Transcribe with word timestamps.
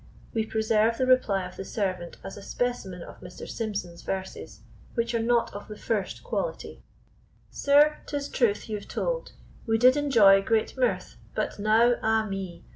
We 0.33 0.47
preserve 0.47 0.97
the 0.97 1.05
reply 1.05 1.45
of 1.45 1.57
the 1.57 1.63
servant 1.63 2.17
as 2.23 2.35
a 2.35 2.41
specimen 2.41 3.03
of 3.03 3.19
Mr. 3.19 3.47
Symson's 3.47 4.01
verses, 4.01 4.61
which 4.95 5.13
are 5.13 5.19
not 5.21 5.53
of 5.53 5.67
the 5.67 5.77
first 5.77 6.23
quality: 6.23 6.81
Sir, 7.51 7.97
'tis 8.07 8.27
truth 8.29 8.67
you've 8.67 8.87
told. 8.87 9.33
We 9.67 9.77
did 9.77 9.95
enjoy 9.95 10.41
great 10.41 10.75
mirth; 10.75 11.17
but 11.35 11.59
now, 11.59 11.97
ah 12.01 12.25
me! 12.25 12.63